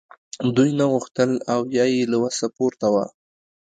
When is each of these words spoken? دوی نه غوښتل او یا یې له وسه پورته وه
دوی 0.55 0.69
نه 0.79 0.85
غوښتل 0.93 1.31
او 1.53 1.61
یا 1.77 1.85
یې 1.93 2.01
له 2.11 2.17
وسه 2.23 2.45
پورته 2.55 2.87
وه 2.93 3.05